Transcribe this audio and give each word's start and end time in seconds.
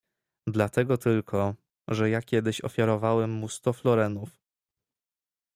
"Dlatego 0.47 0.97
tylko, 0.97 1.55
że 1.87 2.09
ja 2.09 2.21
kiedyś 2.21 2.61
ofiarowałem 2.61 3.31
mu 3.31 3.49
sto 3.49 3.73
florenów." 3.73 4.29